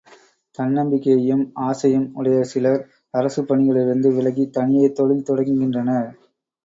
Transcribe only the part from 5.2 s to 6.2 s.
தொடங்குகின்றனர்.